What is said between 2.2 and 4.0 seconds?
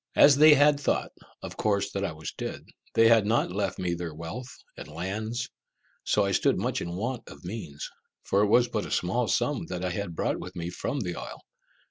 dead, they had not left me